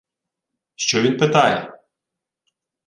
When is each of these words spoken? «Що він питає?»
«Що 0.75 1.01
він 1.01 1.17
питає?» 1.17 1.73